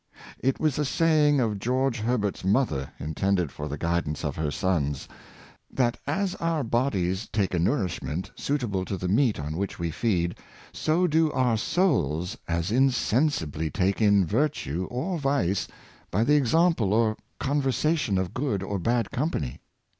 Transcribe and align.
It 0.39 0.59
was 0.59 0.79
a 0.79 0.83
saying 0.83 1.39
of 1.39 1.59
George 1.59 1.99
Herbert's 1.99 2.43
mother, 2.43 2.91
intended 2.99 3.51
for 3.51 3.67
the 3.67 3.77
guidance 3.77 4.25
of 4.25 4.35
her 4.35 4.49
sons," 4.49 5.07
that 5.71 5.95
as 6.07 6.33
our 6.37 6.63
bodies 6.63 7.29
take 7.31 7.53
a 7.53 7.59
nourishment 7.59 8.31
suitable 8.35 8.83
to 8.85 8.97
the 8.97 9.07
meat 9.07 9.39
on 9.39 9.57
which 9.57 9.77
we 9.77 9.91
feed, 9.91 10.39
so 10.73 11.05
do 11.05 11.31
our 11.33 11.55
souls 11.55 12.35
as 12.47 12.71
insensibly 12.71 13.69
take 13.69 14.01
in 14.01 14.25
virtue 14.25 14.87
or 14.89 15.19
vice 15.19 15.67
by 16.09 16.23
the 16.23 16.33
example 16.35 16.93
or 16.95 17.15
conversation 17.39 18.17
of 18.17 18.33
good 18.33 18.63
or 18.63 18.79
bad 18.79 19.11
company." 19.11 19.59